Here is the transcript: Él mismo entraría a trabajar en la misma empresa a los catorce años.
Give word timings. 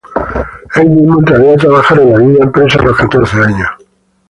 Él 0.77 0.89
mismo 0.89 1.19
entraría 1.19 1.53
a 1.53 1.57
trabajar 1.57 1.99
en 1.99 2.11
la 2.11 2.17
misma 2.17 2.45
empresa 2.45 2.79
a 2.79 2.85
los 2.85 2.97
catorce 2.97 3.37
años. 3.37 3.69